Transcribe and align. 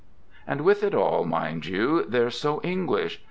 And 0.47 0.61
with 0.61 0.81
it 0.81 0.95
all, 0.95 1.25
mind 1.25 1.67
you, 1.67 2.03
they're 2.05 2.31
so 2.31 2.57
Eng 2.63 2.87
lish. 2.87 3.19